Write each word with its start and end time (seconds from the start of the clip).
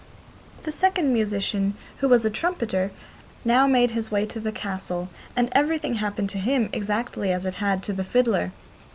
The 0.63 0.71
second 0.71 1.13
musician, 1.13 1.75
who 1.99 2.09
was 2.09 2.25
a 2.25 2.31
trumpeter, 2.31 2.89
now 3.45 3.67
made 3.67 3.91
his 3.91 4.09
way 4.09 4.25
to 4.25 4.39
the 4.39 4.51
castle, 4.51 5.09
and 5.35 5.47
everything 5.51 5.93
happened 5.93 6.31
to 6.31 6.39
him 6.39 6.69
exactly 6.73 7.31
as 7.31 7.45
it 7.45 7.53
had 7.61 7.83
to 7.83 7.93
the 7.93 8.03
fiddler. 8.03 8.51